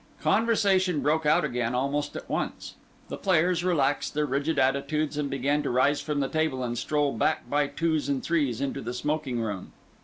[0.23, 2.73] Conversation broke out again almost at once.
[3.09, 7.13] The players relaxed their rigid attitudes, and began to rise from the table and stroll
[7.13, 9.73] back by twos and threes into the smoking room.